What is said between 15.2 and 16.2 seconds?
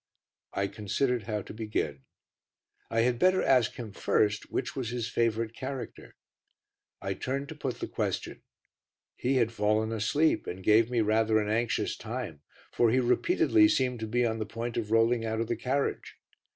out of the carriage.